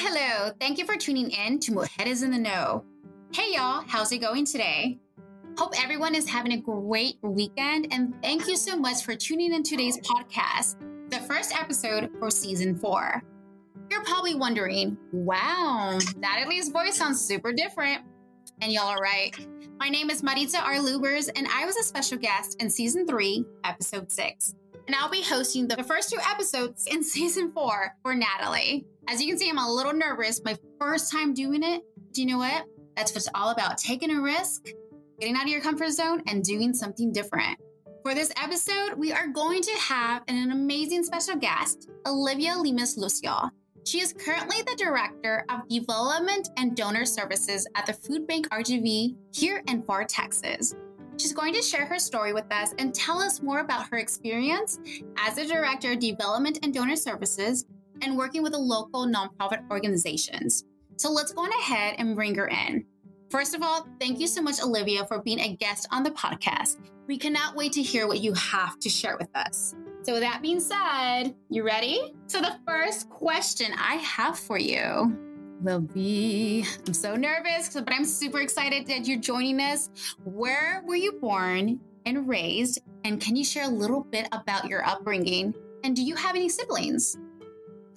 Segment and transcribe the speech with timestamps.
[0.00, 0.50] hello.
[0.58, 2.84] Thank you for tuning in to Mujeres in the Know.
[3.34, 3.84] Hey, y'all.
[3.86, 4.98] How's it going today?
[5.58, 9.62] Hope everyone is having a great weekend, and thank you so much for tuning in
[9.62, 10.76] today's podcast,
[11.10, 13.22] the first episode for season four.
[13.90, 18.00] You're probably wondering, wow, Natalie's voice sounds super different.
[18.62, 19.36] And y'all are right.
[19.78, 20.76] My name is Maritza R.
[20.76, 24.54] Lubers, and I was a special guest in season three, episode six.
[24.86, 28.86] And I'll be hosting the first two episodes in season four for Natalie.
[29.08, 30.40] As you can see, I'm a little nervous.
[30.44, 31.82] My first time doing it.
[32.12, 32.64] Do you know what?
[32.96, 34.68] That's what it's all about taking a risk,
[35.18, 37.58] getting out of your comfort zone, and doing something different.
[38.02, 43.50] For this episode, we are going to have an amazing special guest, Olivia Limas Lucio.
[43.84, 49.16] She is currently the Director of Development and Donor Services at the Food Bank RGV
[49.34, 50.74] here in Pharr, Texas.
[51.16, 54.78] She's going to share her story with us and tell us more about her experience
[55.18, 57.66] as a Director of Development and Donor Services
[58.02, 60.64] and working with the local nonprofit organizations.
[60.96, 62.84] So let's go on ahead and bring her in.
[63.30, 66.78] First of all, thank you so much, Olivia, for being a guest on the podcast.
[67.06, 69.74] We cannot wait to hear what you have to share with us.
[70.02, 72.12] So, with that being said, you ready?
[72.26, 75.16] So, the first question I have for you
[75.62, 79.90] will be I'm so nervous, but I'm super excited that you're joining us.
[80.24, 82.80] Where were you born and raised?
[83.04, 85.54] And can you share a little bit about your upbringing?
[85.84, 87.16] And do you have any siblings?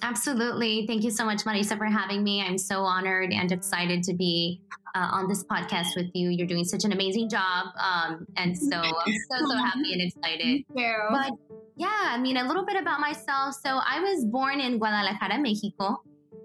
[0.03, 0.85] Absolutely.
[0.85, 2.41] Thank you so much, Marisa, for having me.
[2.41, 4.59] I'm so honored and excited to be
[4.95, 6.29] uh, on this podcast with you.
[6.29, 7.67] You're doing such an amazing job.
[7.79, 10.65] Um, and so I'm so, so happy and excited.
[11.09, 11.31] But
[11.77, 13.55] yeah, I mean, a little bit about myself.
[13.65, 16.03] So I was born in Guadalajara, Mexico.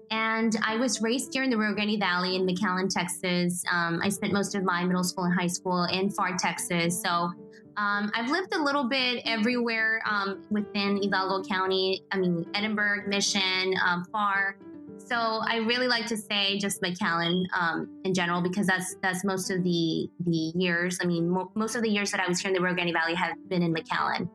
[0.09, 3.63] And I was raised here in the Rio Grande Valley in McAllen, Texas.
[3.71, 6.99] Um, I spent most of my middle school and high school in Pharr, Texas.
[7.01, 7.31] So
[7.79, 12.03] um, I've lived a little bit everywhere um, within Hidalgo County.
[12.11, 14.55] I mean, Edinburg, Mission, um, Pharr.
[14.97, 19.49] So I really like to say just McAllen um, in general because that's that's most
[19.49, 20.99] of the the years.
[21.01, 22.93] I mean, mo- most of the years that I was here in the Rio Grande
[22.93, 24.29] Valley have been in McAllen.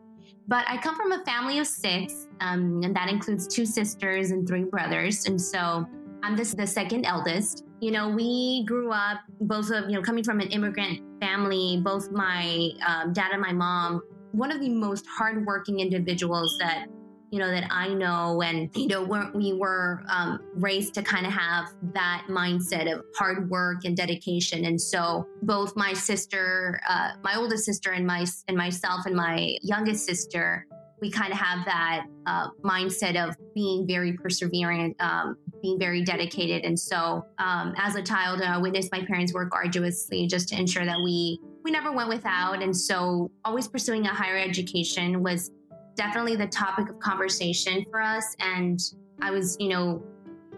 [0.48, 4.48] But I come from a family of six, um, and that includes two sisters and
[4.48, 5.26] three brothers.
[5.26, 5.86] And so
[6.22, 7.64] I'm the, the second eldest.
[7.80, 12.10] You know, we grew up both of, you know, coming from an immigrant family, both
[12.10, 14.02] my um, dad and my mom,
[14.32, 16.86] one of the most hardworking individuals that
[17.30, 21.26] you know that I know, and you know we're, we were um, raised to kind
[21.26, 24.66] of have that mindset of hard work and dedication.
[24.66, 29.56] And so both my sister, uh, my oldest sister, and my and myself and my
[29.62, 30.66] youngest sister,
[31.00, 36.62] we kind of have that uh, mindset of being very perseverant, um, being very dedicated.
[36.62, 40.84] And so, um, as a child, I witnessed my parents work arduously just to ensure
[40.84, 42.62] that we we never went without.
[42.62, 45.50] And so, always pursuing a higher education was
[45.96, 48.36] definitely the topic of conversation for us.
[48.40, 48.78] And
[49.22, 50.02] I was, you know,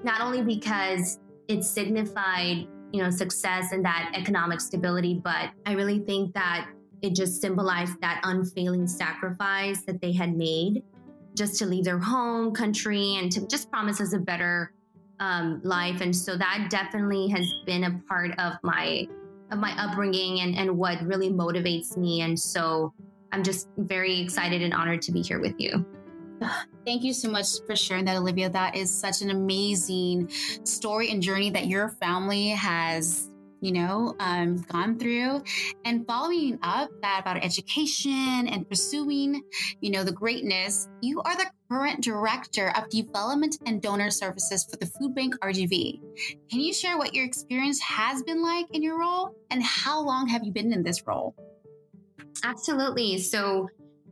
[0.03, 6.01] not only because it signified, you know, success and that economic stability, but I really
[6.01, 6.69] think that
[7.01, 10.83] it just symbolized that unfailing sacrifice that they had made
[11.37, 14.73] just to leave their home country and to just promise us a better
[15.21, 16.01] um, life.
[16.01, 19.07] And so that definitely has been a part of my
[19.53, 22.23] of my upbringing and, and what really motivates me.
[22.23, 22.93] And so
[23.31, 25.87] I'm just very excited and honored to be here with you.
[26.85, 28.51] Thank you so much for sharing that, Olivia.
[28.51, 30.29] That is such an amazing
[30.65, 33.31] story and journey that your family has,
[33.67, 35.43] you know, um, gone through.
[35.85, 39.43] And following up that about education and pursuing,
[39.81, 44.77] you know, the greatness, you are the current director of development and donor services for
[44.77, 46.01] the Food Bank RGV.
[46.49, 50.29] Can you share what your experience has been like in your role and how long
[50.29, 51.35] have you been in this role?
[52.45, 53.19] Absolutely.
[53.19, 53.69] So,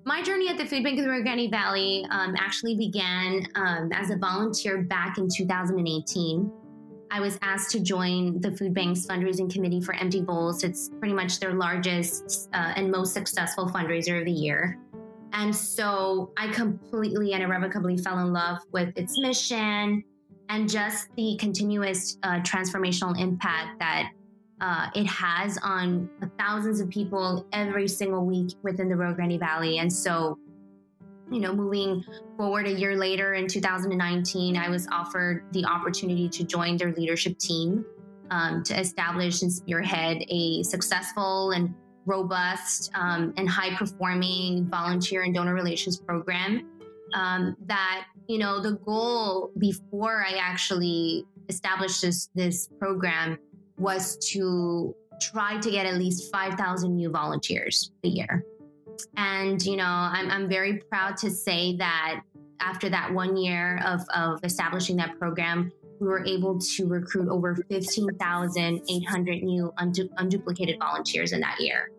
[0.06, 4.10] my journey at the Food Bank of the Rio Valley um, actually began um, as
[4.10, 6.63] a volunteer back in 2018.
[7.14, 10.64] I was asked to join the Food Bank's fundraising committee for Empty Bowls.
[10.64, 14.80] It's pretty much their largest uh, and most successful fundraiser of the year.
[15.32, 20.02] And so I completely and irrevocably fell in love with its mission
[20.49, 24.10] and just the continuous uh, transformational impact that
[24.60, 29.78] uh, it has on thousands of people every single week within the Rio Grande Valley.
[29.78, 30.37] And so,
[31.31, 32.05] you know, moving
[32.37, 37.38] forward a year later in 2019, I was offered the opportunity to join their leadership
[37.38, 37.85] team
[38.31, 41.75] um, to establish and spearhead a successful and
[42.06, 46.69] robust um, and high performing volunteer and donor relations program.
[47.15, 53.38] Um, that, you know, the goal before I actually established this, this program
[53.79, 58.44] was to try to get at least 5,000 new volunteers a year.
[59.17, 62.23] And, you know, I'm, I'm very proud to say that
[62.61, 65.70] after that one year of, of establishing that program,
[66.00, 71.91] we were able to recruit over 15,800 new unduplicated volunteers in that year.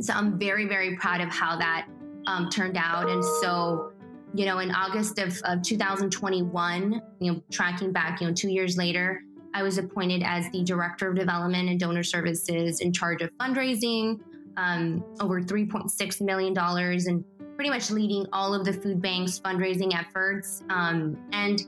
[0.00, 1.86] So I'm very, very proud of how that
[2.26, 3.08] um, turned out.
[3.08, 3.92] And so,
[4.34, 8.76] you know, in August of, of 2021, you know, tracking back, you know, two years
[8.76, 9.22] later,
[9.54, 14.18] I was appointed as the Director of Development and Donor Services in charge of fundraising,
[14.56, 17.24] um, over $3.6 million, and
[17.56, 20.62] pretty much leading all of the food bank's fundraising efforts.
[20.70, 21.62] Um, and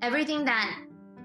[0.00, 0.78] everything that,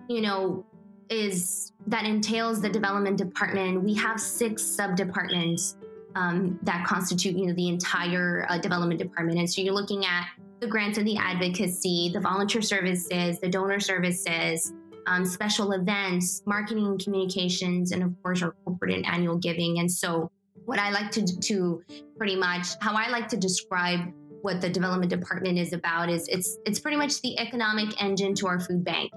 [0.09, 0.65] you know,
[1.09, 3.83] is that entails the development department.
[3.83, 5.77] We have six sub departments
[6.15, 9.39] um, that constitute, you know, the entire uh, development department.
[9.39, 10.27] And so you're looking at
[10.59, 14.73] the grants and the advocacy, the volunteer services, the donor services,
[15.05, 19.79] um, special events, marketing and communications, and of course our corporate and annual giving.
[19.79, 20.31] And so,
[20.67, 21.81] what I like to to
[22.17, 24.01] pretty much how I like to describe
[24.41, 28.47] what the development department is about is it's it's pretty much the economic engine to
[28.47, 29.11] our food bank.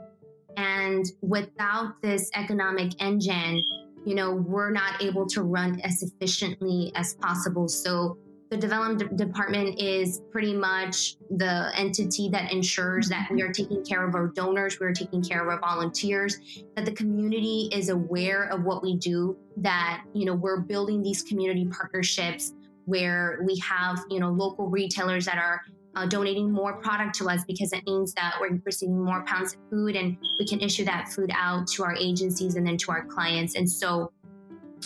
[0.57, 3.61] And without this economic engine,
[4.05, 7.67] you know, we're not able to run as efficiently as possible.
[7.67, 8.17] So
[8.51, 14.07] the development department is pretty much the entity that ensures that we are taking care
[14.07, 18.49] of our donors, we are taking care of our volunteers, that the community is aware
[18.53, 22.53] of what we do, that, you know, we're building these community partnerships
[22.87, 25.61] where we have, you know, local retailers that are
[25.95, 29.61] uh, donating more product to us because it means that we're receiving more pounds of
[29.71, 33.05] food and we can issue that food out to our agencies and then to our
[33.05, 33.55] clients.
[33.55, 34.11] And so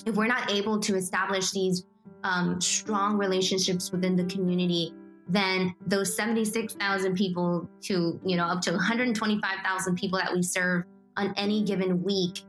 [0.04, 1.86] if we're not able to establish these
[2.24, 4.92] um, strong relationships within the community,
[5.28, 10.84] then those 76,000 people to, you know, up to 125,000 people that we serve
[11.16, 12.40] on any given week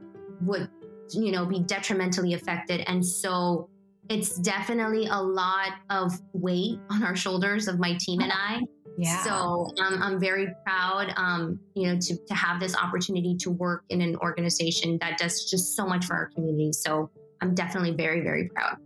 [0.41, 0.69] would,
[1.11, 2.83] you know, be detrimentally affected.
[2.87, 3.69] And so
[4.09, 8.61] it's definitely a lot of weight on our shoulders of my team and I.
[8.97, 9.23] Yeah.
[9.23, 13.83] So um, I'm very proud, um, you know, to, to have this opportunity to work
[13.89, 16.71] in an organization that does just so much for our community.
[16.71, 17.09] So
[17.41, 18.77] I'm definitely very, very proud.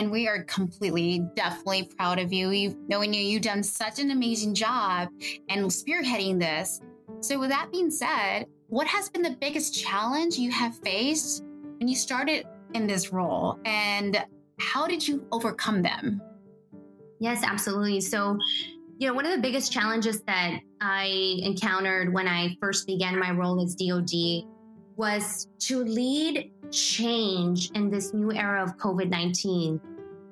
[0.00, 2.74] And we are completely, definitely proud of you.
[2.88, 5.10] knowing you, you've done such an amazing job
[5.50, 6.80] and spearheading this.
[7.20, 11.44] So, with that being said, what has been the biggest challenge you have faced
[11.76, 13.58] when you started in this role?
[13.66, 14.24] And
[14.58, 16.22] how did you overcome them?
[17.18, 18.00] Yes, absolutely.
[18.00, 18.38] So,
[18.98, 23.32] you know, one of the biggest challenges that I encountered when I first began my
[23.32, 24.46] role as DOD
[24.96, 29.80] was to lead change in this new era of COVID 19.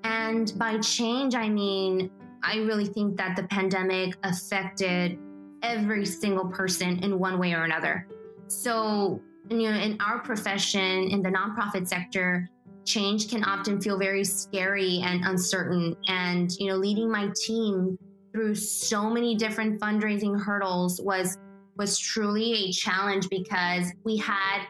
[0.08, 2.10] And by change, I mean,
[2.42, 5.18] I really think that the pandemic affected
[5.62, 8.08] every single person in one way or another.
[8.46, 9.20] So,
[9.50, 12.48] you know, in our profession, in the nonprofit sector,
[12.86, 15.94] change can often feel very scary and uncertain.
[16.06, 17.98] And, you know, leading my team
[18.32, 21.36] through so many different fundraising hurdles was
[21.76, 24.62] was truly a challenge because we had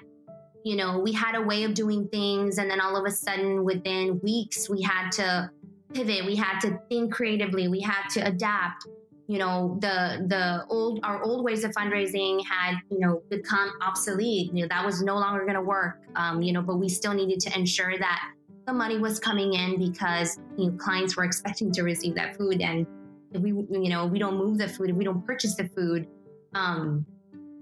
[0.64, 2.58] you know, we had a way of doing things.
[2.58, 5.50] And then all of a sudden, within weeks, we had to
[5.92, 6.26] pivot.
[6.26, 7.68] We had to think creatively.
[7.68, 8.86] We had to adapt.
[9.26, 14.52] You know, the the old our old ways of fundraising had you know become obsolete.
[14.54, 16.00] You know, that was no longer going to work.
[16.16, 18.22] Um, you know, but we still needed to ensure that
[18.66, 22.62] the money was coming in because you know clients were expecting to receive that food,
[22.62, 22.86] and
[23.32, 26.08] if we you know we don't move the food, if we don't purchase the food,
[26.54, 27.04] um,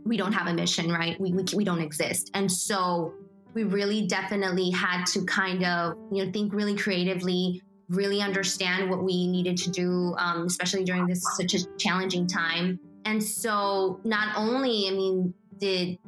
[0.06, 1.20] we don't have a mission, right?
[1.20, 2.30] We, we, we don't exist.
[2.34, 3.14] And so
[3.54, 9.02] we really definitely had to kind of, you know, think really creatively, really understand what
[9.02, 12.78] we needed to do, um, especially during this such a challenging time.
[13.04, 15.98] And so not only, I mean, did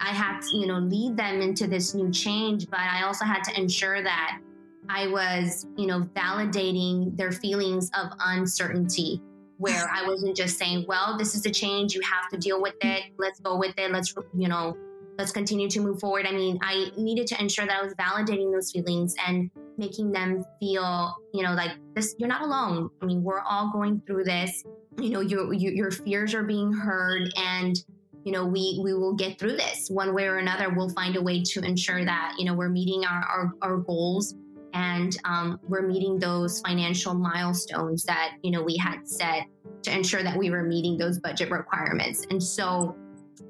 [0.00, 3.42] I had to, you know, lead them into this new change, but I also had
[3.44, 4.40] to ensure that
[4.88, 9.20] I was, you know, validating their feelings of uncertainty
[9.58, 12.74] where I wasn't just saying, well, this is a change, you have to deal with
[12.80, 14.76] it, let's go with it, let's, you know,
[15.18, 16.26] let's continue to move forward.
[16.26, 20.44] I mean, I needed to ensure that I was validating those feelings and making them
[20.60, 22.88] feel, you know, like this, you're not alone.
[23.02, 24.64] I mean, we're all going through this.
[25.00, 27.76] You know, your, your, your fears are being heard and,
[28.24, 30.70] you know, we, we will get through this one way or another.
[30.70, 34.34] We'll find a way to ensure that, you know, we're meeting our, our, our goals
[34.74, 39.46] and um, we're meeting those financial milestones that you know we had set
[39.82, 42.26] to ensure that we were meeting those budget requirements.
[42.30, 42.96] And so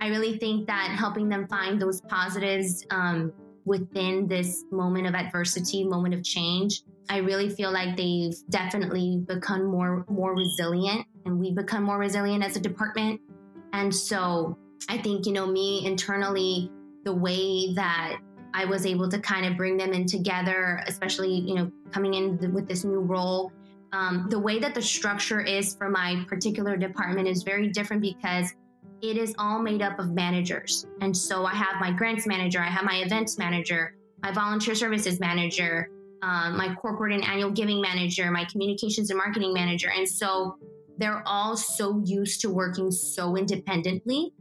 [0.01, 3.33] i really think that helping them find those positives um,
[3.65, 9.65] within this moment of adversity moment of change i really feel like they've definitely become
[9.65, 13.21] more more resilient and we've become more resilient as a department.
[13.73, 14.57] And so
[14.89, 16.71] i think you know me internally
[17.05, 18.19] the way that
[18.55, 22.52] I was able to kind of bring them in together, especially, you know, coming in
[22.52, 23.52] with this new role.
[23.93, 28.55] Um, the way that the structure is for my particular department is very different because
[29.00, 30.87] it is all made up of managers.
[31.00, 35.21] And so I have my grants manager, I have my events manager, my volunteer services
[35.21, 35.88] manager,
[36.23, 39.90] um, my corporate and annual giving manager, my communications and marketing manager.
[39.97, 40.59] And so
[40.99, 44.33] they're all so used to working so independently.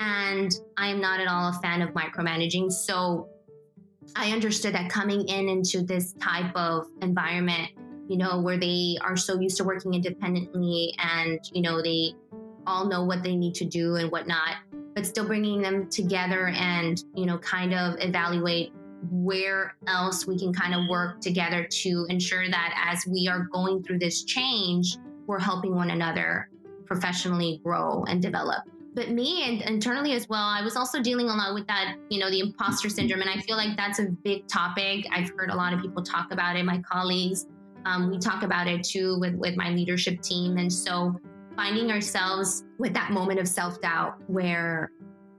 [0.00, 2.72] And I am not at all a fan of micromanaging.
[2.72, 3.28] So
[4.16, 7.70] I understood that coming in into this type of environment,
[8.08, 12.14] you know, where they are so used to working independently and, you know, they
[12.66, 14.56] all know what they need to do and whatnot,
[14.94, 18.72] but still bringing them together and, you know, kind of evaluate
[19.10, 23.82] where else we can kind of work together to ensure that as we are going
[23.82, 24.96] through this change,
[25.26, 26.50] we're helping one another
[26.86, 28.64] professionally grow and develop.
[28.94, 32.18] But me and internally as well, I was also dealing a lot with that, you
[32.18, 33.20] know, the imposter syndrome.
[33.20, 35.06] And I feel like that's a big topic.
[35.12, 37.46] I've heard a lot of people talk about it, my colleagues.
[37.84, 40.56] Um, we talk about it too with, with my leadership team.
[40.56, 41.14] And so
[41.54, 44.90] finding ourselves with that moment of self doubt where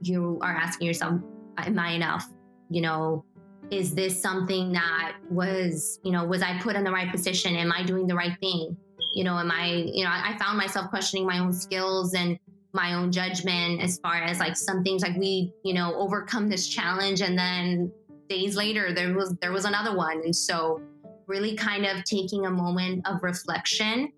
[0.02, 1.20] you are asking yourself,
[1.58, 2.26] Am I enough?
[2.70, 3.26] You know,
[3.72, 7.56] is this something that was, you know, was I put in the right position?
[7.56, 8.76] Am I doing the right thing?
[9.14, 12.40] You know, am I, you know, I found myself questioning my own skills and
[12.74, 16.68] my own judgment as far as like some things like we, you know, overcome this
[16.68, 17.92] challenge and then
[18.30, 20.22] days later there was there was another one.
[20.24, 20.82] And so
[21.26, 24.12] really kind of taking a moment of reflection.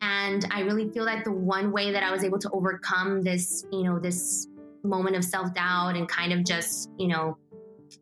[0.00, 3.64] And I really feel that the one way that I was able to overcome this,
[3.72, 4.48] you know, this
[4.82, 7.38] moment of self-doubt and kind of just, you know,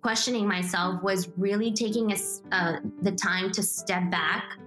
[0.03, 2.17] questioning myself was really taking a,
[2.53, 4.59] uh, the time to step back,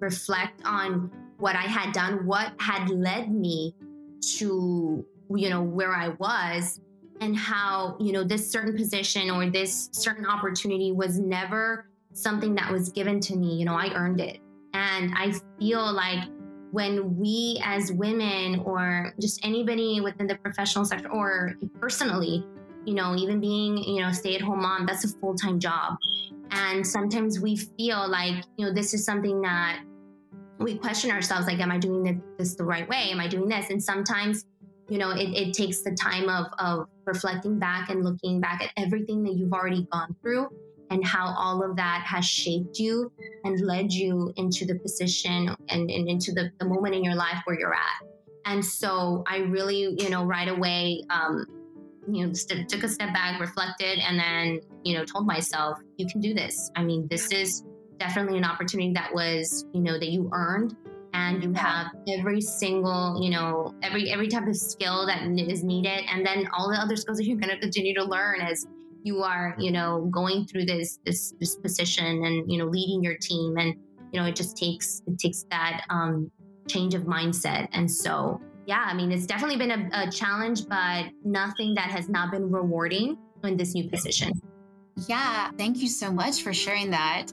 [0.00, 3.74] reflect on what I had done, what had led me
[4.38, 6.80] to, you know, where I was,
[7.20, 12.72] and how, you know, this certain position or this certain opportunity was never something that
[12.72, 13.56] was given to me.
[13.56, 14.40] You know, I earned it.
[14.72, 16.24] And I feel like
[16.70, 22.46] when we as women or just anybody within the professional sector or personally
[22.84, 25.96] you know, even being, you know, stay at home mom, that's a full time job.
[26.50, 29.82] And sometimes we feel like, you know, this is something that
[30.60, 33.10] we question ourselves like, am I doing this the right way?
[33.10, 33.70] Am I doing this?
[33.70, 34.44] And sometimes,
[34.88, 38.70] you know, it, it takes the time of, of reflecting back and looking back at
[38.76, 40.48] everything that you've already gone through
[40.90, 43.10] and how all of that has shaped you
[43.44, 47.38] and led you into the position and, and into the, the moment in your life
[47.44, 48.06] where you're at.
[48.44, 51.46] And so I really, you know, right away, um,
[52.10, 56.06] you know, st- took a step back, reflected, and then, you know, told myself, you
[56.06, 56.70] can do this.
[56.74, 57.62] I mean, this is
[58.00, 60.74] definitely an opportunity that was, you know, that you earned
[61.12, 66.04] and you have every single, you know, every every type of skill that is needed
[66.10, 68.66] and then all the other skills that you're going to continue to learn as
[69.02, 73.16] you are, you know, going through this this this position and, you know, leading your
[73.18, 73.74] team and
[74.12, 76.30] you know, it just takes it takes that um
[76.68, 77.68] change of mindset.
[77.72, 82.08] And so yeah, I mean, it's definitely been a, a challenge, but nothing that has
[82.08, 84.32] not been rewarding in this new position.
[85.08, 87.32] Yeah, thank you so much for sharing that.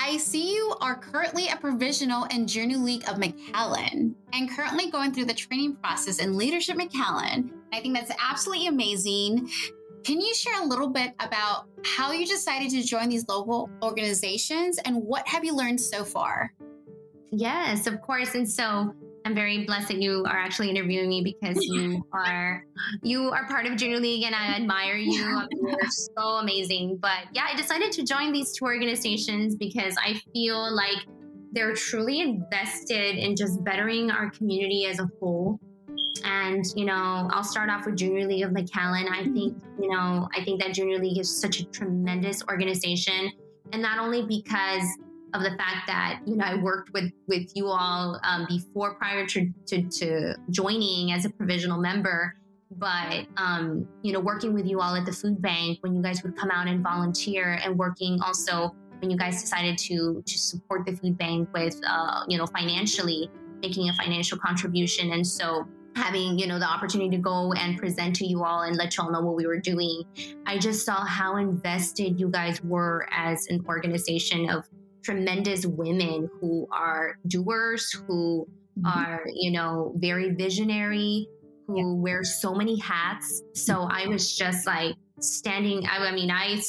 [0.00, 5.12] I see you are currently a provisional in Junior League of McAllen and currently going
[5.12, 7.50] through the training process in Leadership McAllen.
[7.72, 9.50] I think that's absolutely amazing.
[10.04, 14.78] Can you share a little bit about how you decided to join these local organizations
[14.84, 16.54] and what have you learned so far?
[17.32, 18.36] Yes, of course.
[18.36, 18.94] And so
[19.28, 22.64] I'm very blessed that you are actually interviewing me because you are
[23.02, 25.22] you are part of Junior League and I admire you.
[25.22, 26.96] I mean, you're so amazing.
[26.96, 31.04] But yeah, I decided to join these two organizations because I feel like
[31.52, 35.60] they're truly invested in just bettering our community as a whole.
[36.24, 39.10] And, you know, I'll start off with Junior League of McAllen.
[39.10, 39.34] I mm-hmm.
[39.34, 43.30] think, you know, I think that Junior League is such a tremendous organization.
[43.74, 44.84] And not only because
[45.34, 49.26] of the fact that you know I worked with with you all um, before prior
[49.26, 52.34] to, to, to joining as a provisional member,
[52.70, 56.22] but um, you know working with you all at the food bank when you guys
[56.22, 60.86] would come out and volunteer, and working also when you guys decided to to support
[60.86, 63.30] the food bank with uh, you know financially
[63.62, 68.14] making a financial contribution, and so having you know the opportunity to go and present
[68.14, 70.04] to you all and let you all know what we were doing
[70.46, 74.64] i just saw how invested you guys were as an organization of
[75.08, 78.46] tremendous women who are doers, who
[78.78, 78.86] mm-hmm.
[78.86, 81.26] are, you know, very visionary,
[81.66, 82.02] who yeah.
[82.02, 83.42] wear so many hats.
[83.54, 86.60] So I was just like standing, I, I mean, I,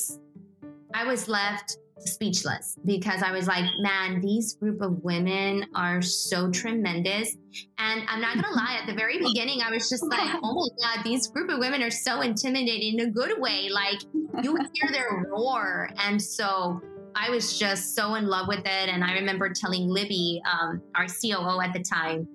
[0.94, 6.50] I was left speechless because I was like, man, these group of women are so
[6.50, 7.36] tremendous.
[7.78, 10.96] And I'm not gonna lie, at the very beginning, I was just like, oh my
[10.96, 13.68] God, these group of women are so intimidating in a good way.
[13.70, 14.00] Like
[14.42, 15.90] you hear their roar.
[15.98, 16.82] And so
[17.16, 18.90] I was just so in love with it.
[18.90, 22.28] And I remember telling Libby, um, our COO at the time,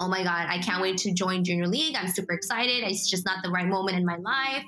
[0.00, 1.96] oh my God, I can't wait to join Junior League.
[1.96, 2.84] I'm super excited.
[2.84, 4.64] It's just not the right moment in my life.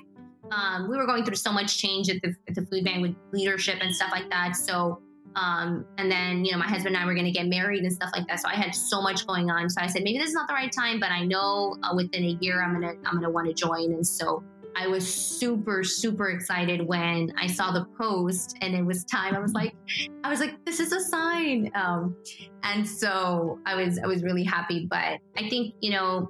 [0.51, 3.15] Um, we were going through so much change at the, at the food bank with
[3.31, 4.55] leadership and stuff like that.
[4.55, 5.01] So,
[5.35, 7.93] um, and then, you know, my husband and I were going to get married and
[7.93, 8.41] stuff like that.
[8.41, 9.69] So I had so much going on.
[9.69, 12.23] So I said, maybe this is not the right time, but I know uh, within
[12.25, 13.93] a year I'm going to, I'm going to want to join.
[13.93, 14.43] And so
[14.75, 19.35] I was super, super excited when I saw the post and it was time.
[19.35, 19.75] I was like,
[20.23, 21.71] I was like, this is a sign.
[21.75, 22.15] Um,
[22.63, 24.87] and so I was, I was really happy.
[24.89, 26.29] But I think, you know,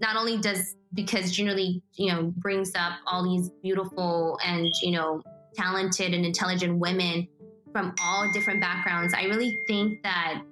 [0.00, 5.22] not only does because League, you know, brings up all these beautiful and, you know,
[5.54, 7.28] talented and intelligent women
[7.72, 9.14] from all different backgrounds.
[9.14, 10.42] I really think that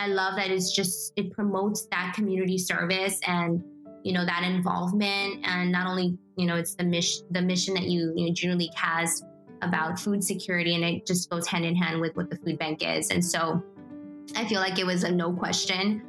[0.00, 3.62] I love that it's just it promotes that community service and
[4.04, 5.44] you know that involvement.
[5.44, 8.56] And not only you know it's the mission the mission that you, you know, Junior
[8.56, 9.22] League has
[9.62, 12.82] about food security and it just goes hand in hand with what the food bank
[12.82, 13.10] is.
[13.10, 13.62] And so
[14.36, 16.02] I feel like it was a no question.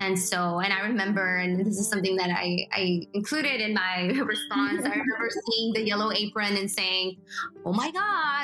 [0.00, 4.08] And so and I remember and this is something that I, I included in my
[4.24, 7.16] response I remember seeing the yellow apron and saying
[7.64, 8.02] oh my god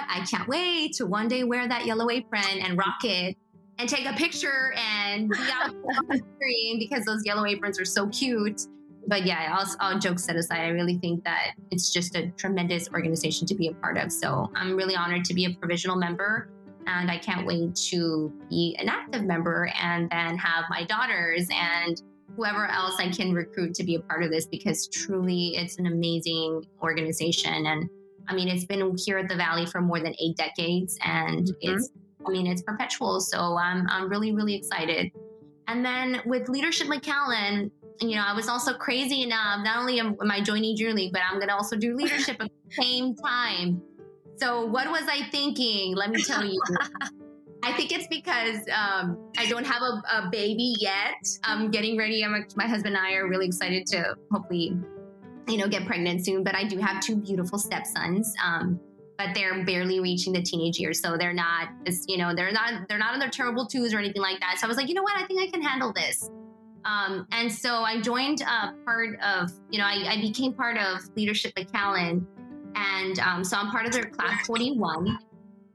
[0.08, 3.36] I can't wait to one day wear that yellow apron and rock it
[3.78, 8.06] and take a picture and be on the screen because those yellow aprons are so
[8.08, 8.62] cute
[9.06, 12.88] but yeah, all, all jokes set aside, I really think that it's just a tremendous
[12.92, 14.12] organization to be a part of.
[14.12, 16.50] So I'm really honored to be a provisional member.
[16.86, 22.02] And I can't wait to be an active member and then have my daughters and
[22.36, 25.86] whoever else I can recruit to be a part of this because truly it's an
[25.86, 27.66] amazing organization.
[27.66, 27.88] And
[28.28, 31.74] I mean, it's been here at the Valley for more than eight decades and mm-hmm.
[31.74, 31.90] it's,
[32.26, 33.20] I mean, it's perpetual.
[33.20, 35.12] So I'm, I'm really, really excited.
[35.68, 37.70] And then with Leadership McAllen,
[38.00, 39.60] you know, I was also crazy enough.
[39.64, 42.50] Not only am I joining Junior League, but I'm going to also do leadership at
[42.50, 43.82] the same time.
[44.36, 45.94] So, what was I thinking?
[45.94, 46.60] Let me tell you.
[47.64, 51.14] I think it's because um, I don't have a, a, baby yet.
[51.44, 52.24] I'm getting ready.
[52.24, 54.76] I'm, my husband and I are really excited to hopefully,
[55.46, 56.42] you know, get pregnant soon.
[56.42, 58.34] But I do have two beautiful stepsons.
[58.44, 58.80] Um,
[59.16, 61.68] but they're barely reaching the teenage years, so they're not,
[62.08, 64.56] you know, they're not, they're not on their terrible twos or anything like that.
[64.58, 65.16] So I was like, you know what?
[65.16, 66.28] I think I can handle this.
[66.84, 68.42] Um, and so I joined
[68.84, 72.26] part of, you know, I, I, became part of Leadership McAllen.
[72.74, 75.18] And um, so I'm part of their class 41.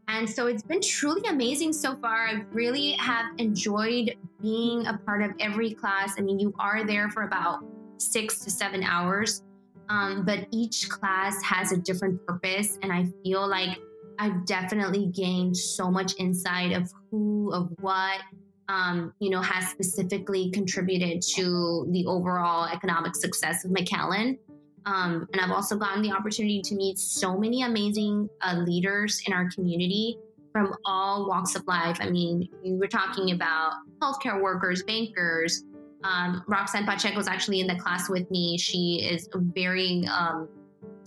[0.09, 2.27] And so it's been truly amazing so far.
[2.27, 6.15] I really have enjoyed being a part of every class.
[6.17, 7.63] I mean, you are there for about
[7.97, 9.43] six to seven hours,
[9.89, 12.79] um, but each class has a different purpose.
[12.83, 13.77] And I feel like
[14.19, 18.21] I've definitely gained so much insight of who, of what,
[18.69, 24.37] um, you know, has specifically contributed to the overall economic success of McAllen.
[24.85, 29.33] Um, and I've also gotten the opportunity to meet so many amazing uh, leaders in
[29.33, 30.17] our community
[30.53, 31.97] from all walks of life.
[31.99, 35.63] I mean, we were talking about healthcare workers, bankers.
[36.03, 38.57] Um, Roxanne Pacheco was actually in the class with me.
[38.57, 40.47] She is very um,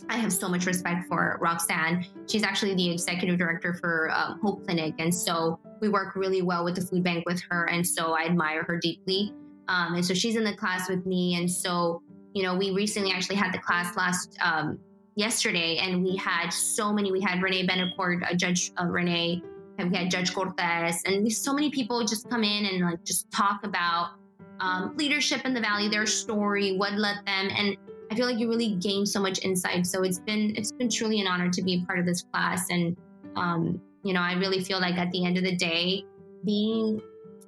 [0.09, 2.07] I have so much respect for Roxanne.
[2.29, 4.95] She's actually the executive director for um, Hope Clinic.
[4.99, 7.69] And so we work really well with the food bank with her.
[7.69, 9.33] And so I admire her deeply.
[9.69, 11.37] Um, and so she's in the class with me.
[11.37, 12.03] And so,
[12.35, 14.79] you know, we recently actually had the class last um,
[15.17, 17.13] yesterday, and we had so many.
[17.13, 19.43] We had Renee Benecourt, uh, Judge uh, Renee,
[19.79, 23.31] and we had Judge Cortez, and so many people just come in and like just
[23.31, 24.13] talk about
[24.61, 27.77] um, leadership in the valley, their story, what led them, and
[28.11, 29.87] I feel like you really gain so much insight.
[29.87, 32.69] So it's been it's been truly an honor to be a part of this class,
[32.71, 32.97] and
[33.37, 36.05] um, you know, I really feel like at the end of the day,
[36.45, 37.01] being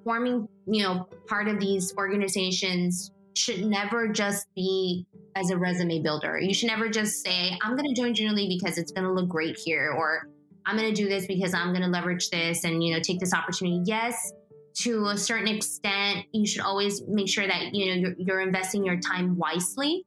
[0.05, 6.39] forming, you know, part of these organizations should never just be as a resume builder.
[6.39, 9.13] You should never just say, I'm going to join Junior League because it's going to
[9.13, 10.29] look great here, or
[10.67, 13.19] I'm going to do this because I'm going to leverage this and, you know, take
[13.19, 13.81] this opportunity.
[13.85, 14.33] Yes,
[14.81, 18.85] to a certain extent, you should always make sure that, you know, you're, you're investing
[18.85, 20.05] your time wisely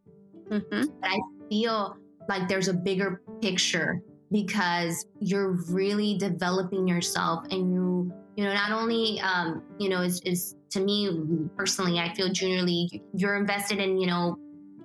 [0.49, 0.85] Mm-hmm.
[1.01, 8.13] But I feel like there's a bigger picture because you're really developing yourself and you
[8.35, 11.09] you know not only um, you know is, is to me
[11.55, 14.37] personally i feel junior league you're invested in you know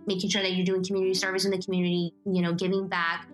[0.07, 3.29] making sure that you're doing community service in the community you know giving back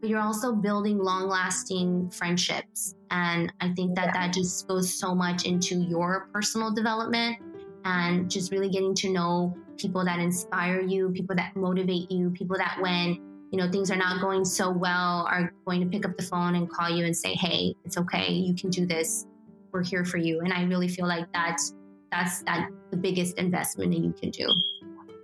[0.00, 4.12] but you're also building long lasting friendships and i think that yeah.
[4.12, 7.38] that just goes so much into your personal development
[7.84, 12.56] and just really getting to know people that inspire you, people that motivate you, people
[12.56, 13.18] that when
[13.50, 16.54] you know things are not going so well are going to pick up the phone
[16.54, 18.32] and call you and say, "Hey, it's okay.
[18.32, 19.26] You can do this.
[19.72, 21.74] We're here for you." And I really feel like that's
[22.10, 24.48] that's that the biggest investment that you can do.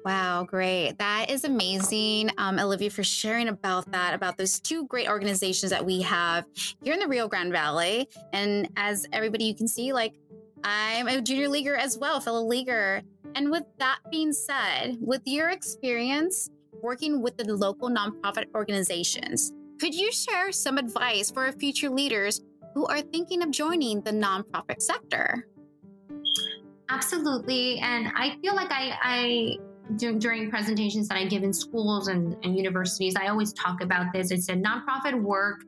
[0.05, 0.95] Wow, great.
[0.99, 2.31] That is amazing.
[2.39, 6.47] Um, Olivia, for sharing about that, about those two great organizations that we have
[6.83, 8.09] here in the Rio Grande Valley.
[8.33, 10.15] And as everybody you can see, like
[10.65, 13.03] I'm a junior leaguer as well, fellow leaguer.
[13.39, 16.51] And with that being said, with your experience
[16.83, 22.41] working with the local nonprofit organizations, could you share some advice for future leaders
[22.75, 25.47] who are thinking of joining the nonprofit sector?
[26.89, 27.79] Absolutely.
[27.79, 29.57] And I feel like I, I
[30.19, 34.33] during presentations that I give in schools and, and universities, I always talk about this.
[34.33, 35.63] I said nonprofit work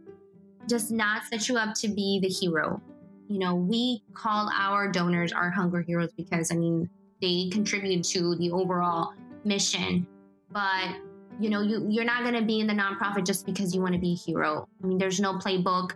[0.66, 2.82] does not set you up to be the hero.
[3.28, 8.34] You know, we call our donors our hunger heroes because I mean they contribute to
[8.36, 10.06] the overall mission.
[10.50, 10.96] But
[11.38, 14.00] you know, you, you're not gonna be in the nonprofit just because you want to
[14.00, 14.68] be a hero.
[14.82, 15.92] I mean, there's no playbook.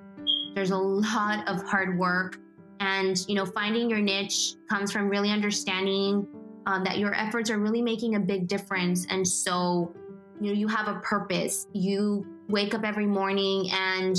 [0.55, 2.39] There's a lot of hard work.
[2.81, 6.27] And, you know, finding your niche comes from really understanding
[6.67, 9.07] um, that your efforts are really making a big difference.
[9.11, 9.95] And so,
[10.41, 11.67] you know, you have a purpose.
[11.73, 14.17] You wake up every morning and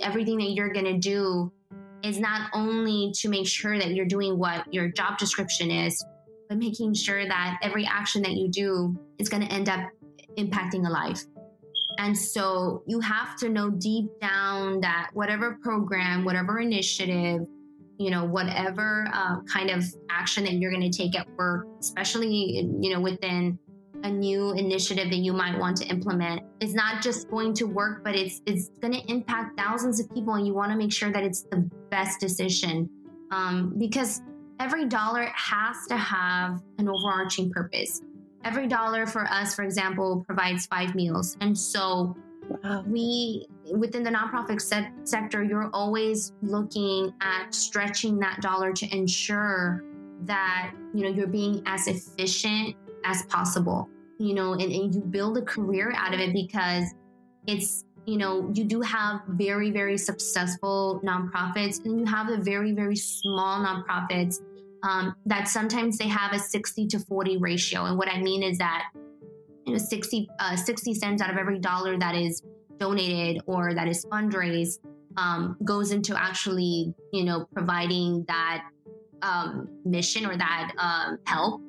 [0.00, 1.52] everything that you're going to do
[2.02, 6.04] is not only to make sure that you're doing what your job description is,
[6.48, 9.80] but making sure that every action that you do is going to end up
[10.36, 11.22] impacting a life.
[11.98, 17.46] And so you have to know deep down that whatever program, whatever initiative,
[17.98, 22.68] you know, whatever uh, kind of action that you're going to take at work, especially,
[22.80, 23.58] you know, within
[24.02, 28.04] a new initiative that you might want to implement is not just going to work,
[28.04, 31.10] but it's it's going to impact thousands of people, and you want to make sure
[31.10, 32.90] that it's the best decision
[33.30, 34.20] um, because
[34.60, 38.02] every dollar has to have an overarching purpose.
[38.44, 42.14] Every dollar for us, for example, provides five meals, and so
[42.86, 49.82] we within the nonprofit se- sector, you're always looking at stretching that dollar to ensure
[50.22, 53.88] that you know you're being as efficient as possible.
[54.18, 56.94] You know, and, and you build a career out of it because
[57.46, 62.72] it's you know you do have very very successful nonprofits and you have the very
[62.72, 64.40] very small nonprofits
[64.82, 67.86] um, that sometimes they have a 60 to 40 ratio.
[67.86, 68.90] And what i mean is that
[69.66, 72.42] you know 60, uh, 60 cents out of every dollar that is
[72.78, 74.78] donated or that is fundraised
[75.16, 78.68] um, goes into actually you know providing that
[79.22, 81.62] um, mission or that um, help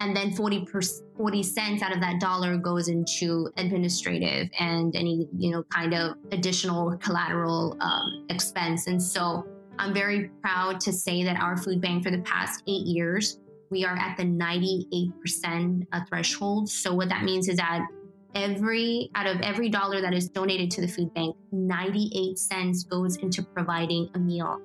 [0.00, 0.80] and then 40 per,
[1.16, 6.16] 40 cents out of that dollar goes into administrative and any you know kind of
[6.32, 9.46] additional collateral um, expense and so
[9.78, 13.38] i'm very proud to say that our food bank for the past eight years
[13.70, 16.68] we are at the 98% uh, threshold.
[16.68, 17.86] So what that means is that
[18.34, 23.16] every out of every dollar that is donated to the food bank, 98 cents goes
[23.16, 24.60] into providing a meal,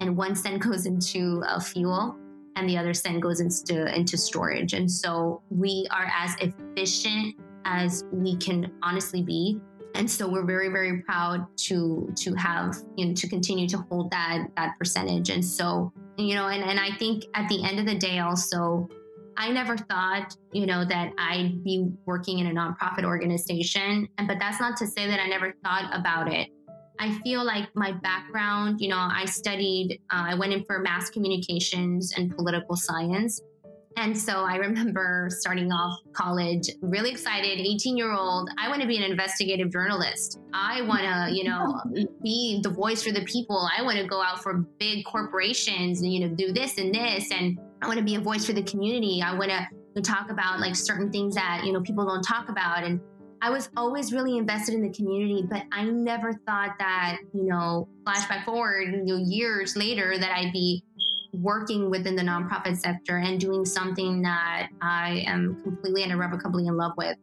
[0.00, 2.16] and one cent goes into uh, fuel,
[2.58, 4.72] and the other cent goes into into storage.
[4.72, 9.60] And so we are as efficient as we can honestly be.
[9.94, 14.10] And so we're very, very proud to to have you know to continue to hold
[14.10, 15.30] that that percentage.
[15.30, 18.88] And so you know, and, and I think at the end of the day, also,
[19.36, 24.08] I never thought, you know, that I'd be working in a nonprofit organization.
[24.18, 26.48] And but that's not to say that I never thought about it.
[26.98, 31.10] I feel like my background, you know, I studied, uh, I went in for mass
[31.10, 33.40] communications and political science.
[33.96, 38.50] And so I remember starting off college, really excited, 18 year old.
[38.58, 40.40] I want to be an investigative journalist.
[40.52, 41.80] I want to, you know,
[42.22, 43.68] be the voice for the people.
[43.76, 47.30] I want to go out for big corporations and, you know, do this and this.
[47.30, 49.22] And I want to be a voice for the community.
[49.24, 52.84] I want to talk about like certain things that, you know, people don't talk about.
[52.84, 53.00] And
[53.40, 57.88] I was always really invested in the community, but I never thought that, you know,
[58.04, 60.82] flashback forward, you know, years later that I'd be
[61.32, 66.76] working within the nonprofit sector and doing something that I am completely and irrevocably in
[66.76, 67.16] love with.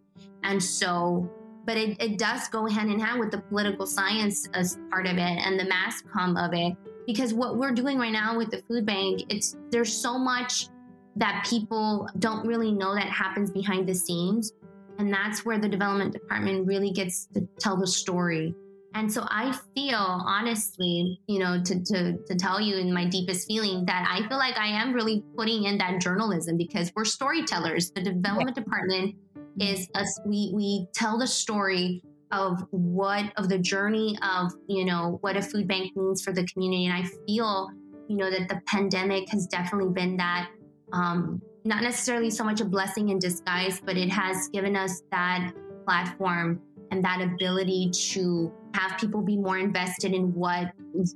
[0.43, 1.29] And so,
[1.65, 5.17] but it, it does go hand in hand with the political science as part of
[5.17, 6.77] it and the mass comm of it.
[7.07, 10.69] Because what we're doing right now with the food bank, it's there's so much
[11.15, 14.53] that people don't really know that happens behind the scenes.
[14.97, 18.55] And that's where the development department really gets to tell the story
[18.95, 23.45] and so I feel honestly, you know, to, to, to tell you in my deepest
[23.45, 27.91] feeling that I feel like I am really putting in that journalism because we're storytellers.
[27.91, 29.15] The development department
[29.59, 35.17] is us, we, we tell the story of what, of the journey of, you know,
[35.19, 36.85] what a food bank means for the community.
[36.85, 37.69] And I feel,
[38.07, 40.47] you know, that the pandemic has definitely been that,
[40.93, 45.51] um, not necessarily so much a blessing in disguise, but it has given us that
[45.83, 50.71] platform and that ability to have people be more invested in what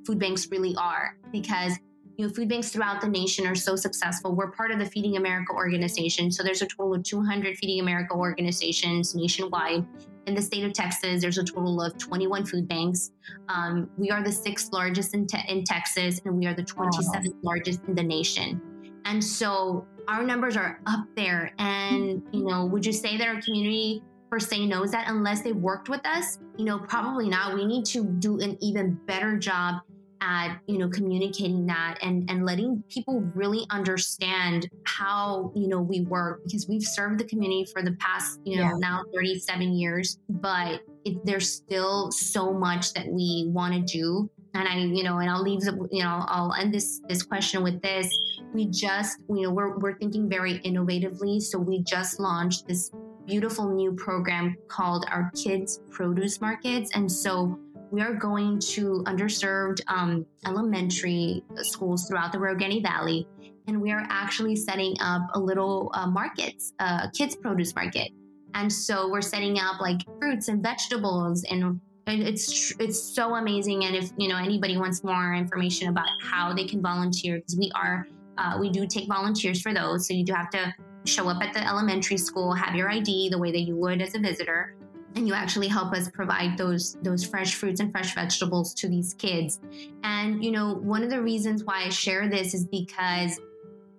[0.06, 1.78] food banks really are because
[2.18, 4.36] you know, food banks throughout the nation are so successful.
[4.36, 6.32] We're part of the Feeding America organization.
[6.32, 9.86] So there's a total of 200 Feeding America organizations nationwide.
[10.26, 13.12] In the state of Texas, there's a total of 21 food banks.
[13.48, 17.36] Um, we are the sixth largest in, te- in, Texas, and we are the 27th
[17.42, 18.62] largest in the nation.
[19.06, 21.54] And so our numbers are up there.
[21.60, 25.56] And, you know, would you say that our community per se knows that unless they've
[25.56, 26.39] worked with us?
[26.58, 27.54] You know, probably not.
[27.54, 29.76] We need to do an even better job
[30.22, 36.02] at you know communicating that and and letting people really understand how you know we
[36.02, 38.78] work because we've served the community for the past you know yeah.
[38.80, 44.67] now 37 years but it, there's still so much that we want to do and
[44.67, 47.82] i you know and i'll leave the, you know i'll end this this question with
[47.82, 48.13] this
[48.54, 52.92] we just you know we're, we're thinking very innovatively so we just launched this
[53.26, 57.60] beautiful new program called our kids produce markets and so
[57.92, 63.28] we are going to underserved um, elementary schools throughout the Rogue Valley,
[63.68, 68.12] and we are actually setting up a little uh, markets, uh, kids produce market.
[68.54, 73.86] And so we're setting up like fruits and vegetables, and it's it's so amazing.
[73.86, 77.72] And if you know anybody wants more information about how they can volunteer, because we
[77.76, 78.08] are
[78.39, 80.73] uh, we do take volunteers for those, so you do have to
[81.06, 84.15] show up at the elementary school, have your ID the way that you would as
[84.15, 84.75] a visitor
[85.15, 89.13] and you actually help us provide those those fresh fruits and fresh vegetables to these
[89.15, 89.60] kids.
[90.04, 93.39] And you know one of the reasons why i share this is because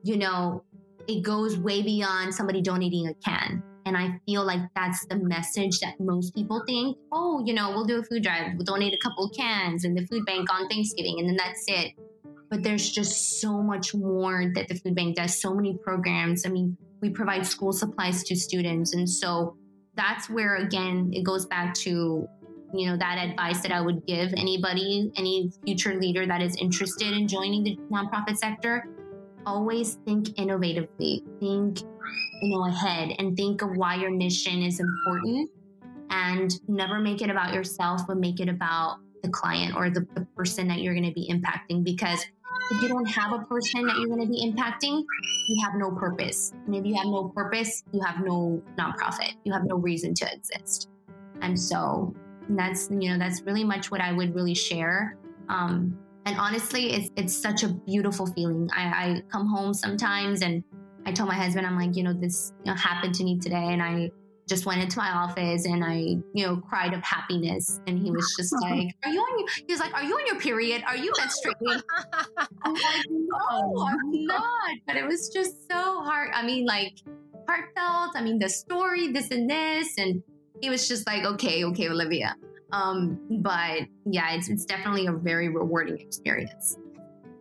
[0.03, 0.63] you know
[1.09, 3.63] it goes way beyond somebody donating a can.
[3.87, 7.87] And i feel like that's the message that most people think oh you know we'll
[7.87, 11.19] do a food drive we'll donate a couple cans in the food bank on thanksgiving
[11.19, 11.95] and then that's it
[12.51, 16.45] but there's just so much more that the food bank does so many programs.
[16.45, 18.95] I mean we provide school supplies to students.
[18.95, 19.57] And so
[19.97, 22.29] that's where again it goes back to
[22.73, 27.13] you know that advice that i would give anybody any future leader that is interested
[27.13, 28.85] in joining the nonprofit sector.
[29.47, 31.25] Always think innovatively.
[31.41, 31.81] Think
[32.43, 35.51] you know ahead and think of why your mission is important
[36.11, 40.27] and never make it about yourself but make it about the client or the, the
[40.37, 42.25] person that you're going to be impacting because
[42.71, 45.05] if you don't have a person that you're going to be impacting,
[45.49, 46.53] you have no purpose.
[46.67, 49.35] And if you have no purpose, you have no nonprofit.
[49.45, 50.89] You have no reason to exist.
[51.43, 52.15] And so
[52.51, 55.17] that's you know that's really much what I would really share.
[55.49, 58.69] Um, and honestly, it's it's such a beautiful feeling.
[58.77, 60.63] I, I come home sometimes and
[61.07, 63.73] I tell my husband, I'm like, you know, this you know, happened to me today,
[63.73, 64.11] and I
[64.51, 67.81] just went into my office and I, you know, cried of happiness.
[67.87, 70.27] And he was just like, Are you on your he was like, Are you on
[70.27, 70.83] your period?
[70.87, 71.81] Are you menstruating?
[72.63, 74.71] I'm like, No, I'm not.
[74.87, 76.31] But it was just so hard.
[76.35, 76.99] I mean, like
[77.49, 78.17] heartfelt.
[78.17, 79.97] I mean, the story, this and this.
[79.97, 80.23] And
[80.61, 82.35] he was just like, Okay, okay, Olivia.
[82.73, 86.77] Um, but yeah, it's it's definitely a very rewarding experience.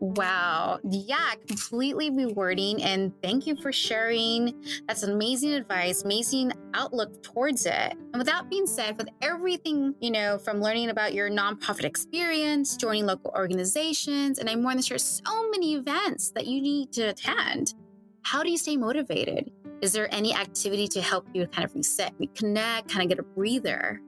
[0.01, 0.79] Wow.
[0.89, 2.81] Yeah, completely rewarding.
[2.81, 4.63] And thank you for sharing.
[4.87, 7.73] That's amazing advice, amazing outlook towards it.
[7.73, 12.77] And with that being said, with everything, you know, from learning about your nonprofit experience,
[12.77, 17.09] joining local organizations, and I'm more than sure so many events that you need to
[17.09, 17.73] attend,
[18.21, 19.51] how do you stay motivated?
[19.81, 23.23] Is there any activity to help you kind of reset, reconnect, kind of get a
[23.23, 24.01] breather?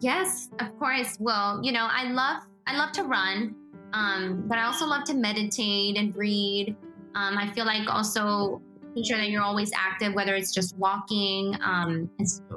[0.00, 1.16] Yes, of course.
[1.18, 3.56] Well, you know, I love I love to run.
[3.92, 6.76] Um, but I also love to meditate and read.
[7.14, 11.56] Um, I feel like also making sure that you're always active, whether it's just walking,
[11.62, 12.10] um,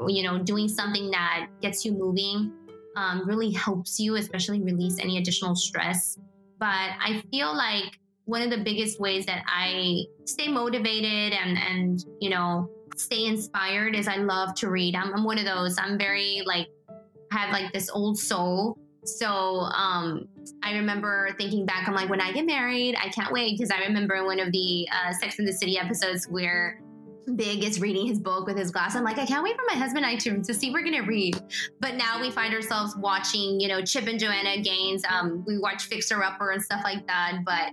[0.07, 2.51] you know, doing something that gets you moving,
[2.95, 6.17] um, really helps you, especially release any additional stress.
[6.59, 6.67] But
[6.99, 12.29] I feel like one of the biggest ways that I stay motivated and and you
[12.29, 14.95] know stay inspired is I love to read.
[14.95, 15.77] I'm, I'm one of those.
[15.77, 16.67] I'm very like
[17.31, 20.27] have like this old soul so um,
[20.61, 23.79] I remember thinking back, I'm like, when I get married, I can't wait because I
[23.79, 26.81] remember one of the uh, Sex in the City episodes where
[27.35, 28.95] Big is reading his book with his glass.
[28.95, 31.03] I'm like, I can't wait for my husband and I to, to see we're gonna
[31.03, 31.41] read.
[31.79, 35.03] But now we find ourselves watching, you know, Chip and Joanna Gaines.
[35.09, 37.39] Um, we watch Fixer Upper and stuff like that.
[37.45, 37.71] But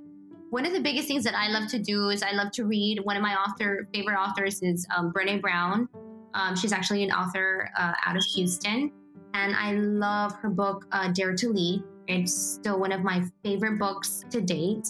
[0.50, 3.00] one of the biggest things that I love to do is I love to read.
[3.04, 5.88] One of my author favorite authors is um, Brene Brown.
[6.34, 8.92] Um, she's actually an author uh, out of Houston
[9.34, 11.82] and I love her book, uh, Dare to Lead.
[12.08, 14.88] It's still one of my favorite books to date.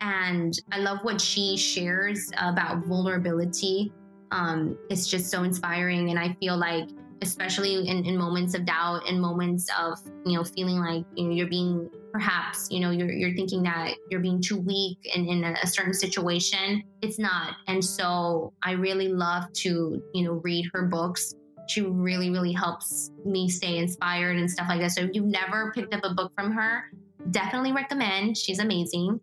[0.00, 3.92] And I love what she shares about vulnerability.
[4.30, 6.10] Um, it's just so inspiring.
[6.10, 6.88] And I feel like,
[7.22, 11.34] especially in, in moments of doubt and moments of, you know, feeling like you know,
[11.34, 15.44] you're being perhaps, you know, you're, you're thinking that you're being too weak in, in
[15.44, 16.82] a, a certain situation.
[17.00, 17.54] It's not.
[17.68, 21.34] And so I really love to, you know, read her books
[21.66, 24.92] she really, really helps me stay inspired and stuff like that.
[24.92, 26.84] So if you've never picked up a book from her,
[27.30, 28.36] definitely recommend.
[28.36, 29.20] She's amazing.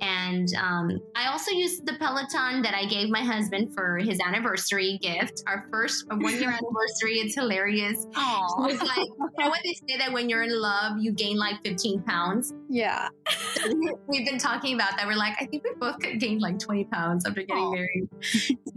[0.00, 4.98] And um, I also used the Peloton that I gave my husband for his anniversary
[5.00, 7.20] gift, our first one year anniversary.
[7.20, 8.06] It's hilarious.
[8.12, 8.70] Aww.
[8.70, 11.56] It's like, you know when they say that when you're in love, you gain like
[11.64, 12.52] 15 pounds?
[12.68, 13.08] Yeah.
[13.54, 13.72] So
[14.06, 15.06] we've been talking about that.
[15.06, 17.72] We're like, I think we both gained like 20 pounds after getting Aw.
[17.72, 18.08] married.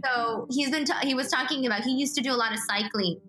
[0.04, 2.58] so he's been, ta- he was talking about, he used to do a lot of
[2.60, 3.20] cycling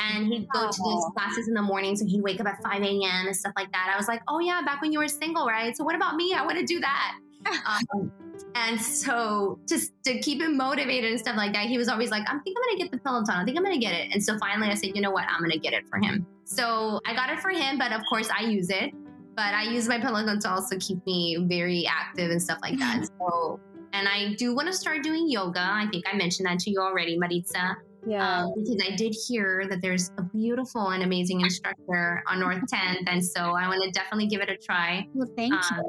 [0.00, 1.96] and he'd go to these classes in the morning.
[1.96, 3.26] So he'd wake up at 5 a.m.
[3.26, 3.90] and stuff like that.
[3.92, 5.76] I was like, oh yeah, back when you were single, right?
[5.76, 6.34] So what about me?
[6.34, 7.18] I want to do that.
[7.66, 8.12] Um,
[8.54, 12.22] and so just to keep him motivated and stuff like that, he was always like,
[12.26, 13.34] I think I'm gonna get the Peloton.
[13.34, 14.08] I think I'm gonna get it.
[14.12, 15.24] And so finally I said, you know what?
[15.28, 16.26] I'm gonna get it for him.
[16.44, 18.92] So I got it for him, but of course I use it.
[19.34, 23.08] But I use my Peloton to also keep me very active and stuff like that.
[23.20, 23.60] So
[23.92, 25.60] and I do want to start doing yoga.
[25.60, 28.42] I think I mentioned that to you already, Maritza Yeah.
[28.44, 33.04] um, because I did hear that there's a beautiful and amazing instructor on North 10th,
[33.06, 35.06] and so I want to definitely give it a try.
[35.14, 35.82] well, thank um,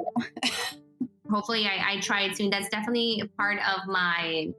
[0.43, 0.49] you.
[1.29, 2.49] Hopefully, I, I try it soon.
[2.49, 4.49] That's definitely part of my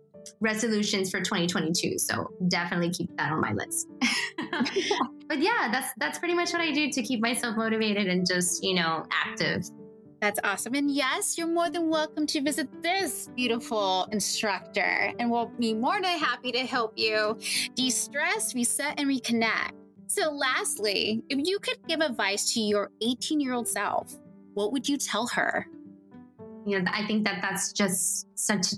[0.41, 1.99] resolutions for 2022.
[1.99, 3.89] So definitely keep that on my list.
[5.29, 8.63] but yeah, that's that's pretty much what I do to keep myself motivated and just
[8.63, 9.65] you know active.
[10.21, 10.75] That's awesome.
[10.75, 16.01] And yes, you're more than welcome to visit this beautiful instructor, and we'll be more
[16.01, 17.39] than happy to help you
[17.77, 19.73] de stress, reset, and reconnect.
[20.09, 24.17] So, lastly, if you could give advice to your 18 year old self,
[24.55, 25.69] what would you tell her?
[26.67, 28.75] You know i think that that's just such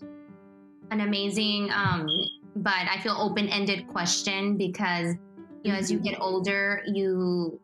[0.90, 2.08] an amazing um
[2.56, 5.14] but i feel open-ended question because
[5.62, 7.60] you know as you get older you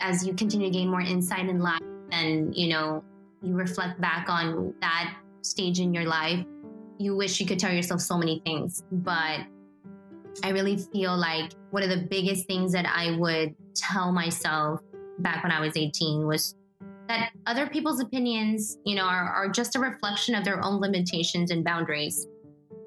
[0.00, 1.80] as you continue to gain more insight in life
[2.12, 3.02] and you know
[3.42, 6.44] you reflect back on that stage in your life
[6.98, 8.82] you wish you could tell yourself so many things.
[8.90, 9.40] But
[10.44, 14.80] i really feel like one of the biggest things that i would tell myself
[15.18, 16.54] back when i was 18 was
[17.08, 21.50] that other people's opinions, you know, are, are just a reflection of their own limitations
[21.50, 22.26] and boundaries.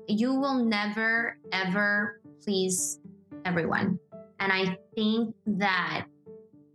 [0.08, 3.00] You will never, ever please
[3.46, 4.00] everyone.
[4.40, 6.06] And I think that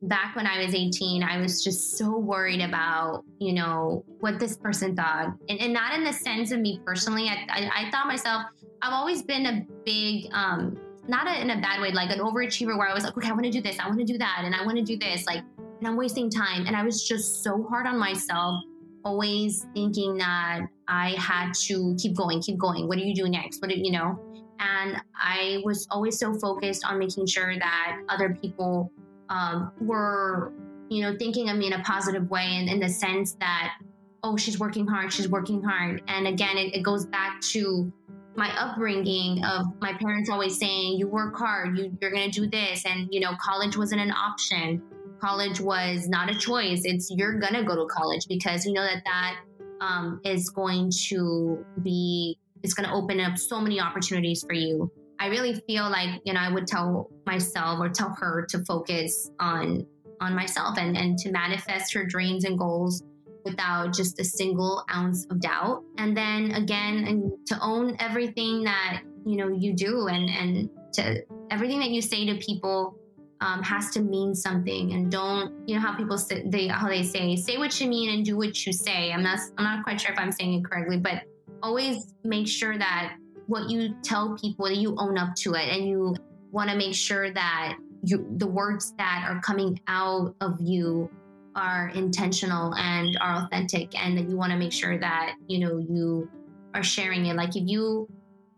[0.02, 4.56] back when I was 18, I was just so worried about, you know, what this
[4.56, 5.34] person thought.
[5.48, 7.28] And, and not in the sense of me personally.
[7.28, 8.44] I, I, I thought myself,
[8.82, 10.78] I've always been a big, um,
[11.08, 13.32] not a, in a bad way, like an overachiever where I was like, okay, I
[13.32, 15.26] want to do this, I want to do that, and I want to do this.
[15.26, 15.42] Like,
[15.78, 16.66] and I'm wasting time.
[16.66, 18.62] And I was just so hard on myself,
[19.04, 22.88] always thinking that I had to keep going, keep going.
[22.88, 23.60] What do you do next?
[23.60, 24.18] What do you know?
[24.58, 28.90] And I was always so focused on making sure that other people
[29.28, 30.52] um, were,
[30.88, 33.74] you know, thinking of me in a positive way and in the sense that,
[34.22, 36.02] oh, she's working hard, she's working hard.
[36.08, 37.92] And again, it, it goes back to
[38.34, 42.48] my upbringing of my parents always saying, you work hard, you, you're going to do
[42.48, 42.84] this.
[42.86, 44.82] And, you know, college wasn't an option
[45.20, 46.82] college was not a choice.
[46.84, 49.36] It's you're gonna go to college because you know that that
[49.80, 54.90] um, is going to be it's to open up so many opportunities for you.
[55.18, 59.30] I really feel like you know I would tell myself or tell her to focus
[59.40, 59.86] on
[60.20, 63.02] on myself and and to manifest her dreams and goals
[63.44, 65.84] without just a single ounce of doubt.
[65.98, 71.22] And then again, and to own everything that you know you do and and to
[71.50, 72.98] everything that you say to people
[73.40, 77.02] um, has to mean something and don't you know how people say they how they
[77.02, 79.12] say say what you mean and do what you say.
[79.12, 81.22] I'm not i'm not quite sure if i'm saying it correctly but
[81.62, 85.86] always make sure that what you tell people that you own up to it and
[85.86, 86.14] you
[86.50, 91.10] want to make sure that you the words that are coming out of you
[91.54, 95.78] are intentional and are authentic and that you want to make sure that you know
[95.78, 96.28] you
[96.76, 97.34] are sharing it.
[97.34, 98.08] Like if you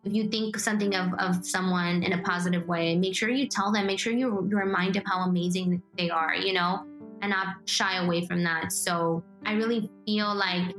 [0.05, 3.73] if you think something of, of someone in a positive way, make sure you tell
[3.73, 6.85] them, make sure you, you remind them how amazing they are, you know,
[7.21, 8.73] and not shy away from that.
[8.73, 10.75] So I really feel like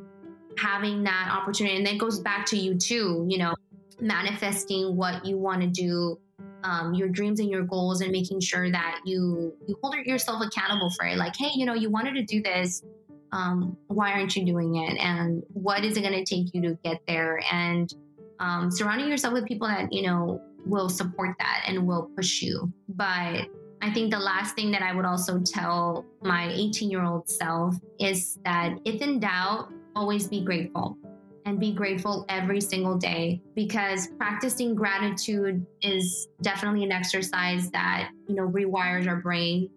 [0.58, 3.54] having that opportunity, and that goes back to you too, you know,
[4.00, 6.18] manifesting what you want to do,
[6.64, 10.90] um, your dreams and your goals, and making sure that you you hold yourself accountable
[10.98, 11.18] for it.
[11.18, 12.84] Like, hey, you know, you wanted to do this.
[13.32, 14.98] Um, why aren't you doing it?
[14.98, 17.42] And what is it going to take you to get there?
[17.52, 17.94] And
[18.40, 22.72] um, surrounding yourself with people that you know will support that and will push you.
[22.90, 23.48] But
[23.82, 27.76] i think the last thing that i would also tell my 18 year old self
[27.98, 30.98] is that if in doubt always be grateful
[31.46, 38.36] and be grateful every single day because practicing gratitude is definitely an exercise that you
[38.36, 39.70] know rewires our brain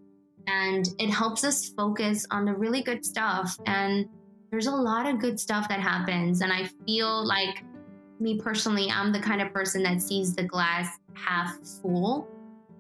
[0.48, 3.56] and it helps us focus on the really good stuff.
[3.66, 4.08] And
[4.52, 7.64] there's a lot of good stuff that happens and i feel like
[8.22, 12.28] me personally, I'm the kind of person that sees the glass half full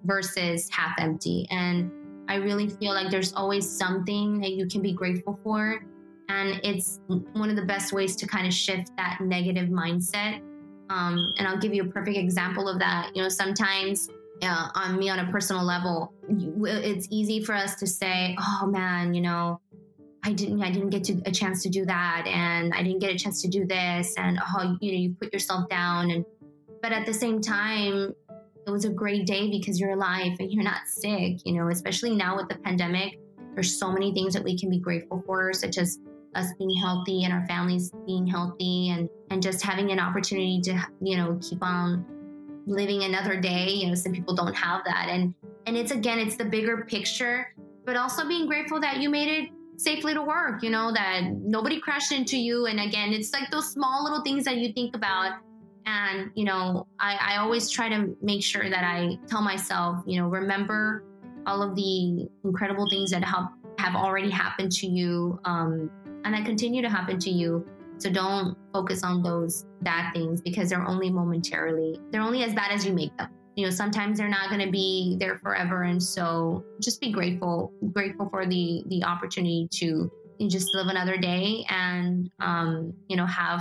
[0.04, 1.46] versus half empty.
[1.50, 1.90] And
[2.28, 5.84] I really feel like there's always something that you can be grateful for.
[6.28, 10.40] And it's one of the best ways to kind of shift that negative mindset.
[10.88, 13.10] Um, and I'll give you a perfect example of that.
[13.14, 14.08] You know, sometimes
[14.42, 19.14] uh, on me on a personal level, it's easy for us to say, "Oh man,
[19.14, 19.60] you know,
[20.24, 23.10] I didn't I didn't get to, a chance to do that, and I didn't get
[23.10, 26.10] a chance to do this," and oh, you know, you put yourself down.
[26.10, 26.24] And
[26.80, 28.14] but at the same time,
[28.66, 31.44] it was a great day because you're alive and you're not sick.
[31.44, 33.18] You know, especially now with the pandemic,
[33.54, 35.98] there's so many things that we can be grateful for, such as
[36.36, 40.86] us being healthy and our families being healthy, and and just having an opportunity to
[41.00, 42.06] you know keep on
[42.64, 45.34] living another day you know some people don't have that and
[45.66, 47.52] and it's again it's the bigger picture
[47.84, 49.50] but also being grateful that you made it
[49.82, 52.66] safely to work you know that nobody crashed into you.
[52.66, 55.40] And again it's like those small little things that you think about.
[55.84, 60.20] And you know I, I always try to make sure that i tell myself you
[60.20, 61.02] know remember
[61.44, 65.90] all of the incredible things that have have already happened to you um,
[66.24, 67.66] and that continue to happen to you.
[67.98, 72.72] So don't focus on those bad things because they're only momentarily, they're only as bad
[72.72, 73.28] as you make them.
[73.56, 75.82] You know, sometimes they're not going to be there forever.
[75.82, 80.10] And so just be grateful, grateful for the, the opportunity to
[80.48, 83.60] just live another day and, um, you know, have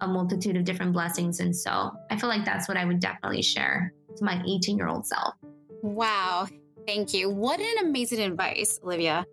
[0.00, 1.40] a multitude of different blessings.
[1.40, 4.88] And so I feel like that's what I would definitely share to my 18 year
[4.88, 5.34] old self.
[5.82, 6.46] Wow.
[6.86, 7.30] Thank you.
[7.30, 9.24] What an amazing advice, Olivia.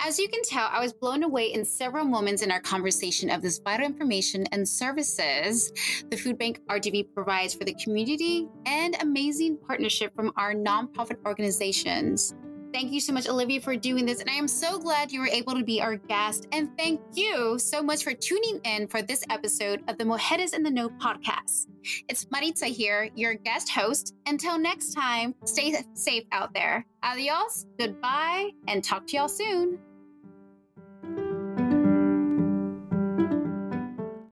[0.00, 3.40] As you can tell, I was blown away in several moments in our conversation of
[3.40, 5.72] this vital information and services
[6.10, 12.34] the Food Bank RGV provides for the community and amazing partnership from our nonprofit organizations.
[12.72, 14.20] Thank you so much, Olivia, for doing this.
[14.20, 16.46] And I am so glad you were able to be our guest.
[16.52, 20.62] And thank you so much for tuning in for this episode of the Mujeres in
[20.62, 21.66] the Know podcast.
[22.08, 24.14] It's Maritza here, your guest host.
[24.26, 26.84] Until next time, stay safe out there.
[27.02, 29.78] Adios, goodbye, and talk to y'all soon.